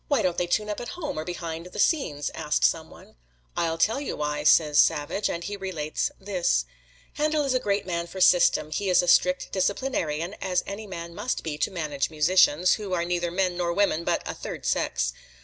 [0.07, 3.17] "Why don't they tune up at home, or behind the scenes?" asks some one.
[3.55, 6.65] "I'll tell you why," says Savage, and he relates this:
[7.17, 11.13] "Handel is a great man for system he is a strict disciplinarian, as any man
[11.13, 15.13] must be to manage musicians, who are neither men nor women, but a third sex.